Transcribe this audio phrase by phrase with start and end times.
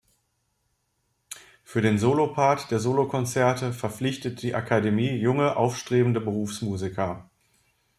[1.63, 7.29] Für den Solopart der Solokonzerte verpflichtet die Academie junge, aufstrebende Berufsmusiker.